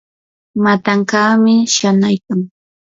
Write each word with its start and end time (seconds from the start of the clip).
matankaami 0.63 1.55
shanaykan. 1.73 2.39